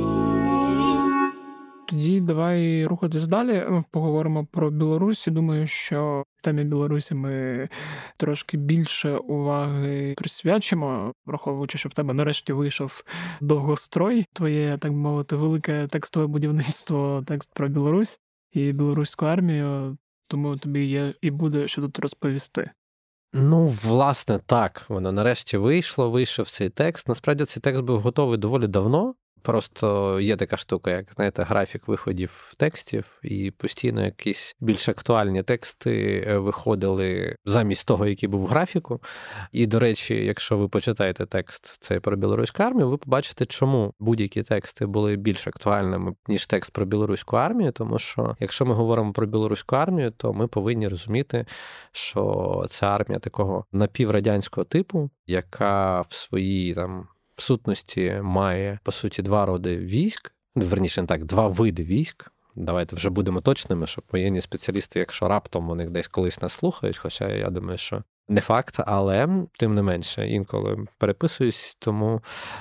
[1.88, 3.82] Тоді давай рухатись далі.
[3.90, 5.26] Поговоримо про Білорусь.
[5.26, 7.68] Думаю, що темі Білорусі ми
[8.16, 13.04] трошки більше уваги присвячимо, враховуючи, що в тебе нарешті вийшов
[13.40, 14.24] довгострой.
[14.32, 18.20] Твоє так мовити, велике текстове будівництво, текст про Білорусь
[18.52, 19.96] і білоруську армію
[20.28, 22.70] тому тобі є і буде що тут розповісти.
[23.32, 24.86] Ну, власне, так.
[24.88, 27.08] Воно нарешті вийшло, вийшов цей текст.
[27.08, 29.14] Насправді цей текст був готовий доволі давно.
[29.42, 36.24] Просто є така штука, як знаєте, графік виходів текстів, і постійно якісь більш актуальні тексти
[36.29, 39.01] е, виходили замість того, який був в графіку.
[39.53, 44.42] І, до речі, якщо ви почитаєте текст цей про білоруську армію, ви побачите, чому будь-які
[44.42, 47.72] тексти були більш актуальними ніж текст про білоруську армію.
[47.72, 51.46] Тому що, якщо ми говоримо про білоруську армію, то ми повинні розуміти,
[51.92, 59.22] що це армія такого напіврадянського типу, яка в своїй там в сутності має по суті
[59.22, 62.31] два роди військ, верніше не так, два види військ.
[62.57, 67.29] Давайте вже будемо точними, щоб воєнні спеціалісти, якщо раптом вони десь колись нас слухають, хоча
[67.29, 72.20] я думаю, що не факт, але тим не менше інколи переписуюсь, тому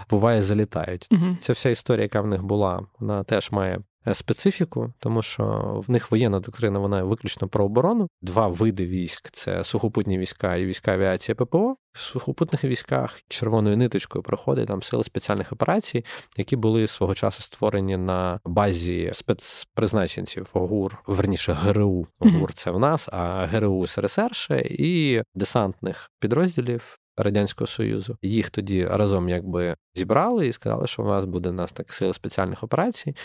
[0.10, 1.08] буває залітають.
[1.12, 1.38] Угу.
[1.40, 3.80] Ця вся історія, яка в них була, вона теж має
[4.13, 5.43] специфіку, тому що
[5.88, 8.08] в них воєнна доктрина вона виключно про оборону.
[8.22, 11.76] Два види військ це сухопутні війська і війська авіації ППО.
[11.91, 16.06] В сухопутних військах червоною ниточкою проходить там сили спеціальних операцій,
[16.38, 22.08] які були свого часу створені на базі спецпризначенців ОГУР, верніше ГРУ.
[22.20, 28.17] ОГУР це в нас, а ГРУ СРСР ще і десантних підрозділів Радянського Союзу.
[28.21, 32.13] Їх тоді разом якби зібрали і сказали, що у нас буде у нас так сили
[32.13, 33.15] спеціальних операцій.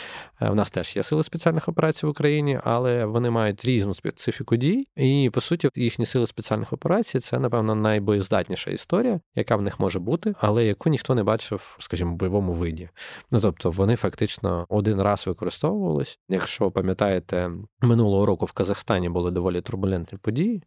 [0.41, 4.57] Е, у нас теж є сили спеціальних операцій в Україні, але вони мають різну специфіку
[4.57, 4.87] дій.
[4.97, 9.99] І по суті, їхні сили спеціальних операцій це, напевно, найбоєздатніша історія, яка в них може
[9.99, 12.89] бути, але яку ніхто не бачив, скажімо, в бойовому виді.
[13.31, 16.19] Ну тобто вони фактично один раз використовувались.
[16.29, 17.51] Якщо пам'ятаєте,
[17.81, 20.63] минулого року в Казахстані були доволі турбулентні події,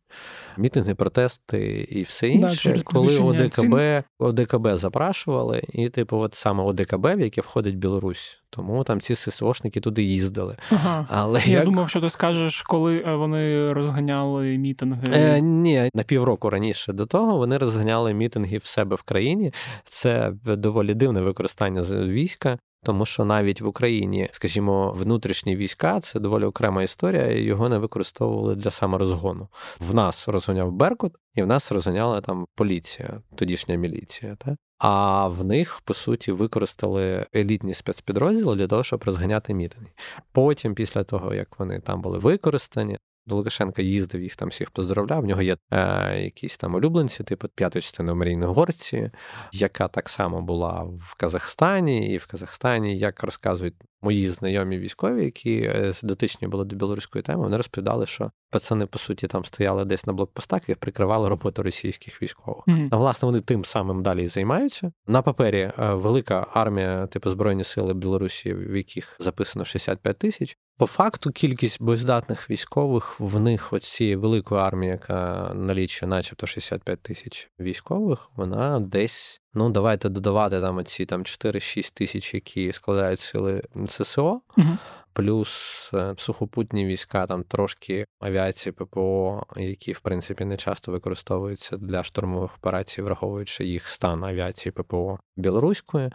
[0.57, 7.05] мітинги, протести і все інше, да, коли ОДКБ ОДКБ запрашували і типу, от саме ОДКБ,
[7.05, 8.41] в яке входить Білорусь.
[8.49, 10.55] Тому там ці ССОшники туди їздили.
[10.71, 11.07] Ага.
[11.09, 11.65] Але Я як...
[11.65, 15.07] думав, що ти скажеш, коли е, вони розганяли мітинги.
[15.13, 19.53] Е, Ні, на півроку раніше до того вони розганяли мітинги в себе в країні.
[19.83, 22.57] Це доволі дивне використання війська.
[22.85, 27.77] Тому що навіть в Україні, скажімо, внутрішні війська це доволі окрема історія, і його не
[27.77, 29.47] використовували для саморозгону.
[29.79, 34.35] В нас розганяв Беркут, і в нас розганяла там поліція, тодішня міліція.
[34.35, 34.57] Та?
[34.77, 39.91] А в них, по суті, використали елітні спецпідрозділи для того, щоб розганяти мітинги.
[40.31, 45.21] Потім, після того, як вони там були використані, до Лукашенка їздив, їх там всіх поздоровляв.
[45.21, 49.11] В нього є е, якісь там улюбленці, типу п'ятої частини в Марійної Горці,
[49.51, 55.61] яка так само була в Казахстані, і в Казахстані, як розказують мої знайомі військові, які
[55.61, 60.05] е, дотичні були до білоруської теми, вони розповідали, що пацани, по суті, там стояли десь
[60.05, 62.63] на блокпостах і прикривали роботу російських військових.
[62.67, 62.87] Mm-hmm.
[62.91, 64.91] А власне вони тим самим далі і займаються.
[65.07, 70.57] На папері е, велика армія, типу Збройні сили Білорусі, в яких записано 65 тисяч.
[70.77, 77.01] По факту кількість боєздатних військових в них от цієї великої армії, яка налічує, начебто 65
[77.01, 83.61] тисяч військових, вона десь Ну, давайте додавати там оці там 4-6 тисяч, які складають сили
[83.87, 84.67] ССО, угу.
[85.15, 85.49] Плюс
[85.93, 92.57] е, сухопутні війська, там трошки авіації ППО, які в принципі не часто використовуються для штурмових
[92.57, 96.09] операцій, враховуючи їх стан авіації ППО білоруської.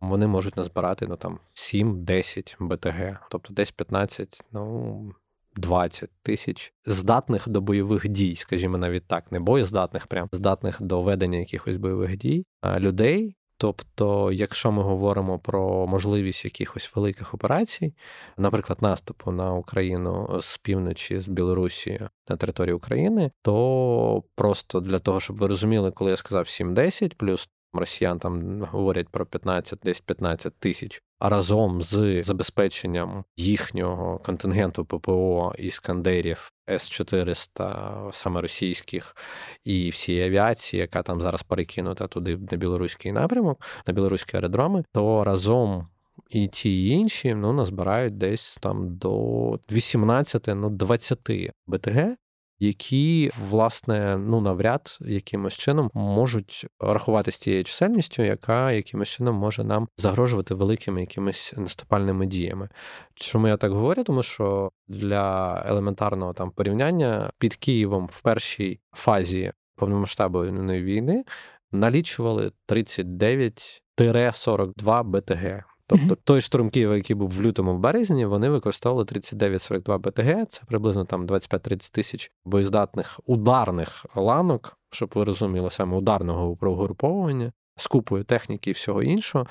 [0.00, 5.12] Вони можуть назбирати ну там 7-10 БТГ, тобто десь 15, ну
[5.56, 11.38] 20 тисяч здатних до бойових дій, скажімо, навіть так, не боєздатних, прям здатних до ведення
[11.38, 12.44] якихось бойових дій
[12.78, 13.36] людей.
[13.62, 17.94] Тобто, якщо ми говоримо про можливість якихось великих операцій,
[18.36, 25.20] наприклад, наступу на Україну з півночі з Білорусі на території України, то просто для того,
[25.20, 30.54] щоб ви розуміли, коли я сказав 7-10, плюс росіян там говорять про 15, десь 15
[30.58, 39.16] тисяч а разом з забезпеченням їхнього контингенту ППО іскандерів С-400, саме російських,
[39.64, 45.24] і всієї авіації, яка там зараз перекинута туди на білоруський напрямок, на білоруські аеродроми, то
[45.24, 45.88] разом.
[46.30, 51.30] І ті і інші ну, назбирають десь там до 18 ну, 20
[51.66, 52.16] БТГ,
[52.62, 59.88] які власне ну навряд якимось чином можуть рахуватися тією чисельністю, яка якимось чином може нам
[59.98, 62.68] загрожувати великими якимись наступальними діями.
[63.14, 64.04] Чому я так говорю?
[64.04, 71.24] Тому що для елементарного там порівняння під Києвом в першій фазі повномасштабної війни
[71.72, 75.71] налічували 39-42 БТГ.
[75.98, 80.46] Тобто той штурм Києва, який був в лютому в березні, вони використовували 39-42 БТГ.
[80.46, 87.86] Це приблизно там 25-30 тисяч боєздатних ударних ланок, щоб ви розуміли, саме ударного прогруповування з
[87.86, 89.46] купою техніки і всього іншого.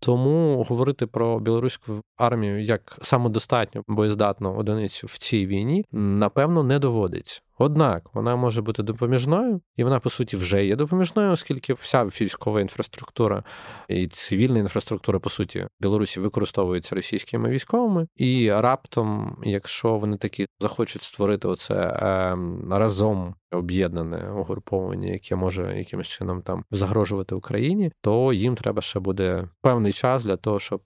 [0.00, 7.40] Тому говорити про білоруську армію як самодостатню боєздатну одиницю в цій війні напевно не доводиться.
[7.58, 12.60] Однак вона може бути допоміжною, і вона, по суті, вже є допоміжною, оскільки вся військова
[12.60, 13.44] інфраструктура
[13.88, 18.06] і цивільна інфраструктура, по суті, Білорусі використовується російськими військовими.
[18.16, 22.36] І раптом, якщо вони такі захочуть створити оце е,
[22.70, 29.48] разом об'єднане угруповання, яке може якимось чином там загрожувати Україні, то їм треба ще буде
[29.62, 30.80] певний час для того, щоб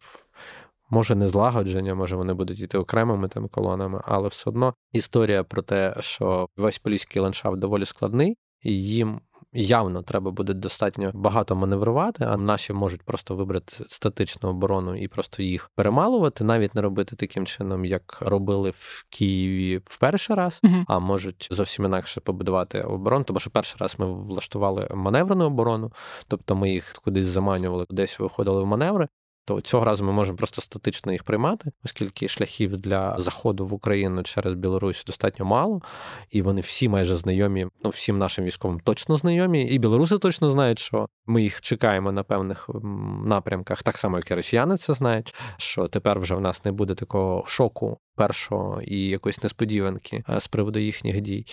[0.92, 5.62] може не злагодження, може вони будуть йти окремими там колонами, але все одно історія про
[5.62, 9.20] те, що весь поліський ландшафт доволі складний, і їм.
[9.54, 15.42] Явно треба буде достатньо багато маневрувати, а наші можуть просто вибрати статичну оборону і просто
[15.42, 20.84] їх перемалувати, навіть не робити таким чином, як робили в Києві в перший раз, uh-huh.
[20.88, 23.24] а можуть зовсім інакше побудувати оборону.
[23.24, 25.92] Тому що перший раз ми влаштували маневрену оборону,
[26.28, 29.08] тобто ми їх кудись заманювали, десь виходили в маневри
[29.44, 34.22] то цього разу ми можемо просто статично їх приймати, оскільки шляхів для заходу в Україну
[34.22, 35.82] через Білорусь достатньо мало,
[36.30, 40.78] і вони всі майже знайомі, ну всім нашим військовим точно знайомі, і білоруси точно знають,
[40.78, 42.70] що ми їх чекаємо на певних
[43.24, 45.34] напрямках, так само як і росіяни це знають.
[45.56, 50.78] Що тепер вже в нас не буде такого шоку першого і якоїсь несподіванки з приводу
[50.78, 51.46] їхніх дій.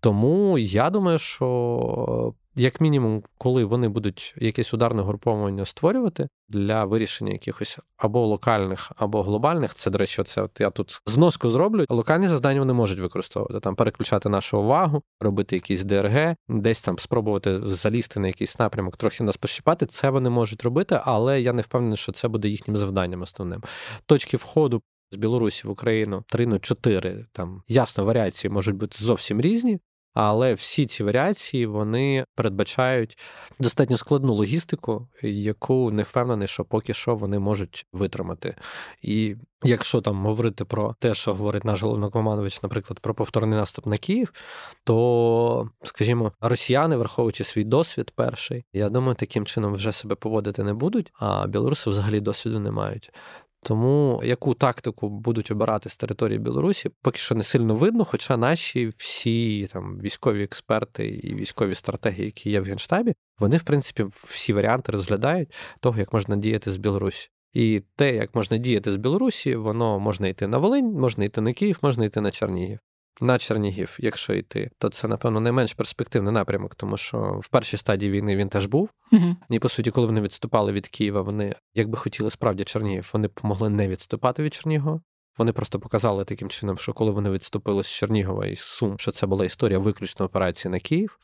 [0.00, 7.32] Тому я думаю, що як мінімум, коли вони будуть якесь ударне груповання створювати для вирішення
[7.32, 11.84] якихось або локальних, або глобальних, це, до речі, це от я тут зноску зроблю.
[11.88, 17.60] Локальні завдання вони можуть використовувати там, переключати нашу увагу, робити якісь ДРГ, десь там спробувати
[17.68, 19.86] залізти на якийсь напрямок, трохи нас пощипати.
[19.86, 23.62] Це вони можуть робити, але я не впевнений, що це буде їхнім завданням основним.
[24.06, 24.82] Точки входу.
[25.12, 29.78] З Білорусі в Україну 3 ну 4, там ясно, варіації можуть бути зовсім різні,
[30.14, 33.18] але всі ці варіації вони передбачають
[33.58, 38.54] достатньо складну логістику, яку не впевнений, що поки що вони можуть витримати.
[39.02, 43.96] І якщо там говорити про те, що говорить наш головнокомандувач, наприклад, про повторний наступ на
[43.96, 44.32] Київ,
[44.84, 50.74] то, скажімо, росіяни, враховуючи свій досвід, перший, я думаю, таким чином вже себе поводити не
[50.74, 53.10] будуть, а білоруси взагалі досвіду не мають.
[53.64, 58.04] Тому яку тактику будуть обирати з території Білорусі, поки що не сильно видно.
[58.04, 63.62] Хоча наші всі там військові експерти і військові стратегії, які є в генштабі, вони в
[63.62, 67.28] принципі всі варіанти розглядають того, як можна діяти з Білорусі.
[67.52, 71.52] І те, як можна діяти з Білорусі, воно можна йти на Волинь, можна йти на
[71.52, 72.78] Київ, можна йти на Чернігів
[73.20, 77.76] на Чернігів, якщо йти, то це, напевно, не менш перспективний напрямок, тому що в першій
[77.76, 78.90] стадії війни він теж був.
[79.12, 83.30] uh І по суті, коли вони відступали від Києва, вони, якби хотіли справді Чернігів, вони
[83.42, 85.00] могли не відступати від Чернігова.
[85.38, 89.26] Вони просто показали таким чином, що коли вони відступили з Чернігова і Сум, що це
[89.26, 91.18] була історія виключно операції на Київ,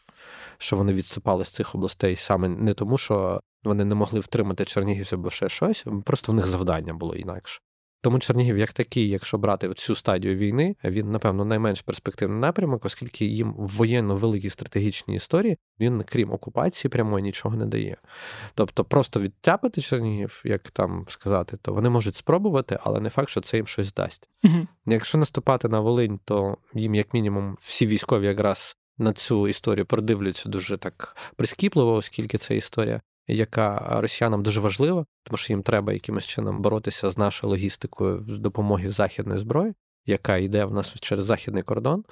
[0.58, 5.18] що вони відступали з цих областей саме не тому, що вони не могли втримати Чернігівців
[5.18, 7.60] або ще щось, просто в них завдання було інакше.
[8.00, 13.24] Тому Чернігів, як такий, якщо брати цю стадію війни, він, напевно, найменш перспективний напрямок, оскільки
[13.24, 17.96] їм в воєнно великій стратегічній історії він, крім окупації, прямої нічого не дає.
[18.54, 23.40] Тобто, просто відтяпати Чернігів, як там сказати, то вони можуть спробувати, але не факт, що
[23.40, 24.28] це їм щось дасть.
[24.44, 24.66] Угу.
[24.86, 28.76] Якщо наступати на Волинь, то їм, як мінімум, всі військові якраз.
[29.00, 35.36] На цю історію продивляться дуже так прискіпливо, оскільки це історія яка росіянам дуже важлива, тому
[35.36, 39.74] що їм треба якимось чином боротися з нашою логістикою з допомоги західної зброї.
[40.06, 42.04] яка йде в нас через західний кордон,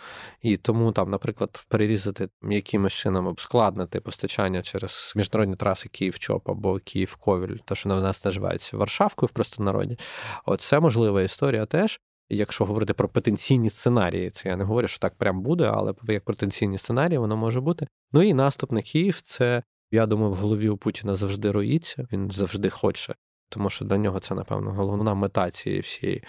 [0.42, 7.56] і тому там, наприклад, перерізати якимось чином ускладнити постачання через міжнародні траси Київ-Чоп або Київ-Ковіль,
[7.64, 9.98] то що на нас називається Варшавкою в простонароді.
[10.44, 12.00] Оце можлива історія теж.
[12.28, 16.24] Якщо говорити про потенційні сценарії, це я не говорю, що так прям буде, але як
[16.24, 17.86] потенційні сценарії, воно може бути.
[18.12, 22.30] Ну і наступ на Київ, це я думаю, в голові у Путіна завжди роїться, він
[22.30, 23.14] завжди хоче.
[23.48, 26.24] Тому що для нього це, напевно, головна мета цієї всієї,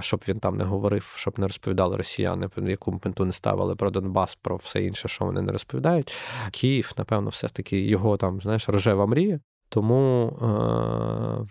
[0.00, 4.34] щоб він там не говорив, щоб не розповідали росіяни, яку пенту не ставили про Донбас,
[4.34, 6.16] про все інше, що вони не розповідають.
[6.50, 9.40] Київ, напевно, все ж таки його там, знаєш, рожева мрія.
[9.68, 11.46] Тому е-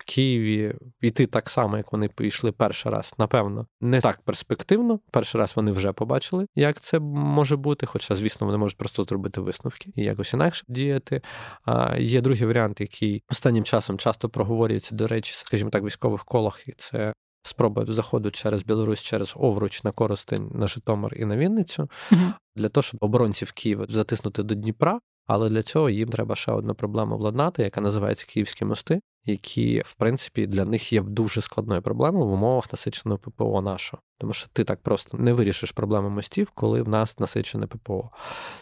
[0.00, 5.00] Києві йти так само, як вони пішли перший раз, напевно, не так перспективно.
[5.10, 7.86] Перший раз вони вже побачили, як це може бути.
[7.86, 11.22] Хоча, звісно, вони можуть просто зробити висновки і якось інакше діяти.
[11.64, 16.24] А Є другий варіант, який останнім часом часто проговорюється, до речі, скажімо так, в військових
[16.24, 17.12] колах, і це.
[17.46, 22.68] Спроба заходу через Білорусь, через Овруч на Коростень, на Житомир і на Вінницю mm для
[22.68, 25.00] того, щоб оборонців Києва затиснути до Дніпра.
[25.26, 29.94] Але для цього їм треба ще одну проблему владнати, яка називається Київські мости які в
[29.94, 34.02] принципі для них є дуже складною проблемою в умовах насиченого ППО нашого.
[34.18, 38.10] Тому що ти так просто не вирішиш проблеми мостів, коли в нас насичене ППО.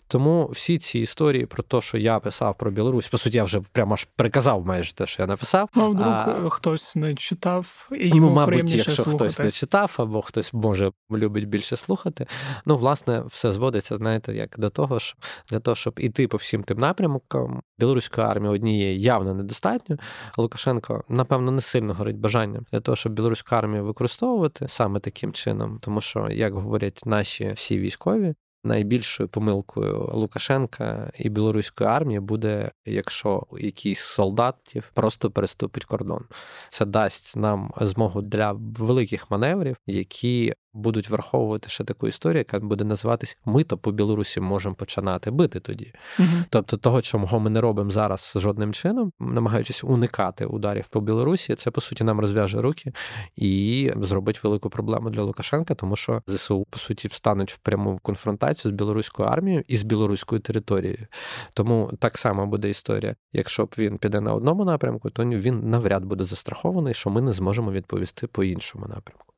[0.06, 3.60] Тому всі ці історії про те, що я писав про Білорусь, по суті, я вже
[3.72, 5.68] прямо аж приказав майже те, що я написав.
[5.74, 6.48] Ну, вдруг а...
[6.50, 9.24] хтось не читав і йому ну, мабуть, якщо слухати.
[9.24, 12.26] хтось не читав, або хтось може любить більше слухати.
[12.66, 16.62] Ну, власне, все зводиться, знаєте, як до того, що для того, щоб іти по всім
[16.62, 19.96] тим напрямкам, білоруської армії однієї явно недостатньо.
[20.36, 25.41] Лукашенко, напевно, не сильно горить бажанням для того, щоб білоруську армію використовувати саме таким чином,
[25.80, 28.34] тому що, як говорять наші всі військові,
[28.64, 36.24] найбільшою помилкою Лукашенка і білоруської армії буде, якщо якийсь солдатів просто переступить кордон.
[36.68, 42.84] Це дасть нам змогу для великих маневрів, які будуть враховувати ще таку історію, яка буде
[42.84, 45.92] називатись Ми то по Білорусі можемо починати бити тоді.
[46.18, 46.28] Угу.
[46.50, 51.70] Тобто, того, чого ми не робимо зараз жодним чином, намагаючись уникати ударів по Білорусі, це
[51.70, 52.92] по суті нам розв'яже руки
[53.36, 58.72] і зробить велику проблему для Лукашенка, тому що ЗСУ по суті встануть в пряму конфронтацію
[58.72, 61.06] з білоруською армією і з білоруською територією.
[61.54, 63.16] Тому так само буде історія.
[63.32, 67.32] Якщо б він піде на одному напрямку, то він навряд буде застрахований, що ми не
[67.32, 69.34] зможемо відповісти по іншому напрямку.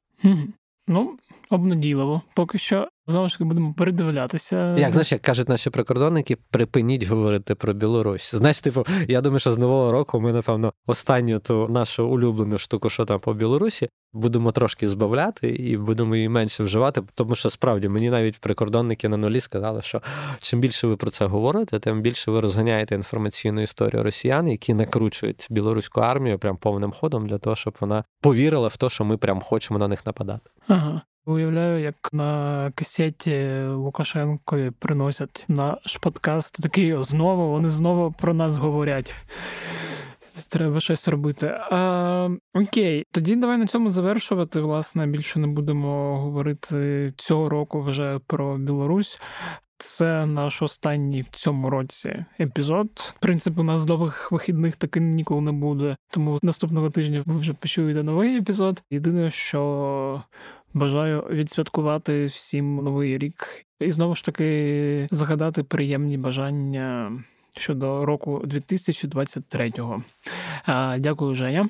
[0.87, 1.16] Ну,
[1.51, 2.22] обнадійливо.
[2.34, 4.76] Поки що знову ж таки будемо передивлятися.
[4.78, 8.34] Як знаєш, як кажуть наші прикордонники, припиніть говорити про Білорусь.
[8.34, 12.90] Знаєш, типу, я думаю, що з нового року ми, напевно, останню ту нашу улюблену штуку,
[12.90, 17.03] що там по Білорусі, будемо трошки збавляти і будемо її менше вживати.
[17.14, 20.03] Тому що справді мені навіть прикордонники на нулі сказали, що
[20.40, 25.47] чим більше ви про це говорите, тим більше ви розганяєте інформаційну історію росіян, які накручують
[25.51, 29.40] білоруську армію прям повним ходом для того, щоб вона повірила в те, що ми прям
[29.40, 30.51] хочемо на них нападати.
[30.68, 31.03] Ага.
[31.27, 36.62] Уявляю, як на касеті Лукашенкові приносять наш подкаст.
[36.62, 39.14] Такий знову вони знову про нас говорять.
[40.51, 41.47] Треба щось робити.
[41.70, 44.61] А, Окей, тоді давай на цьому завершувати.
[44.61, 49.20] Власне, більше не будемо говорити цього року вже про Білорусь.
[49.79, 52.89] Це наш останній в цьому році епізод.
[53.16, 55.97] В принципі, у нас довгих вихідних таки ніколи не буде.
[56.11, 58.83] Тому наступного тижня ви вже почуєте новий епізод.
[58.91, 60.22] Єдине, що
[60.75, 67.12] бажаю відсвяткувати всім новий рік і знову ж таки згадати приємні бажання
[67.57, 70.03] щодо року 2023-го.
[70.99, 71.68] Дякую, Женя.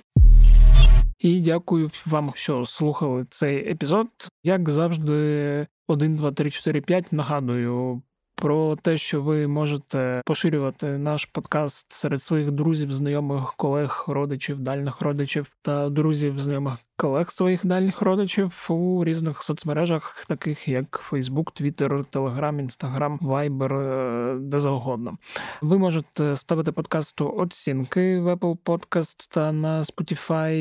[1.18, 4.08] І дякую вам, що слухали цей епізод.
[4.44, 8.02] Як завжди, 1, 2, 3, 4, 5, нагадую
[8.34, 15.00] про те, що ви можете поширювати наш подкаст серед своїх друзів, знайомих, колег, родичів, дальних
[15.00, 22.04] родичів та друзів, знайомих колег своїх дальніх родичів у різних соцмережах, таких як Facebook, Twitter,
[22.12, 25.12] Telegram, Instagram, Viber, е, де завгодно.
[25.62, 30.52] Ви можете ставити подкасту оцінки в Apple Podcast та на Spotify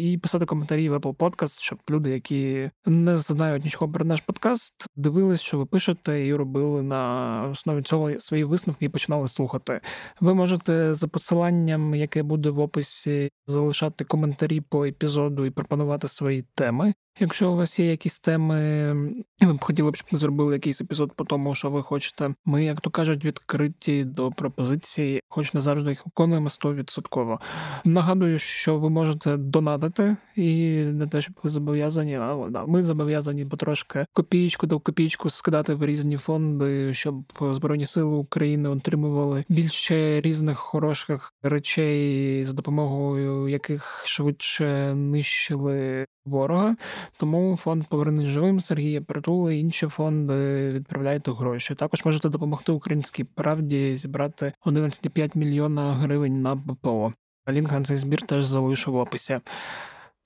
[0.00, 4.86] і писати коментарі в Apple Podcast, щоб люди, які не знають нічого про наш подкаст,
[4.96, 9.80] дивились, що ви пишете, і робили на основі цього свої висновки і починали слухати.
[10.20, 16.42] Ви можете за посиланням, яке буде в описі, залишати коментарі по епізоду і пропонувати свої
[16.42, 16.94] теми.
[17.20, 18.94] Якщо у вас є якісь теми,
[19.40, 22.34] і ви б хотіли щоб ми зробили якийсь епізод по тому, що ви хочете.
[22.44, 27.38] Ми, як то кажуть, відкриті до пропозицій, хоч не завжди їх виконуємо 100%.
[27.84, 33.44] Нагадую, що ви можете донатити, і не те, щоб ви зобов'язані, але да, ми зобов'язані
[33.44, 40.58] потрошки копієчку до копійку скидати в різні фонди, щоб Збройні Сили України отримували більше різних
[40.58, 46.76] хороших речей, за допомогою яких швидше нищили ворога.
[47.18, 51.74] Тому фонд Повернись живим Сергія Притули, інші фонди відправляйте гроші.
[51.74, 57.12] Також можете допомогти українській правді зібрати 11,5 мільйона гривень на ППО.
[57.48, 59.40] Лінк на цей збір теж залишу в описі.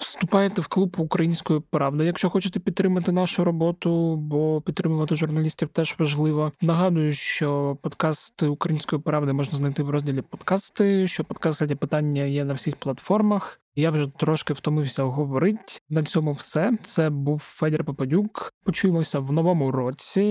[0.03, 2.05] Вступайте в клуб української правди.
[2.05, 6.53] Якщо хочете підтримати нашу роботу, бо підтримувати журналістів теж важливо.
[6.61, 11.09] Нагадую, що подкасти української правди можна знайти в розділі подкасти.
[11.09, 13.62] Що подкаст «Раді питання є на всіх платформах.
[13.75, 15.62] Я вже трошки втомився говорити.
[15.91, 16.73] На цьому все.
[16.83, 18.53] Це був Федір Попадюк.
[18.64, 20.23] Почуємося в новому році.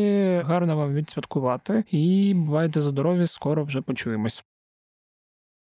[0.45, 3.27] Гарно вам відсвяткувати і бувайте здорові.
[3.27, 4.43] Скоро вже почуємось.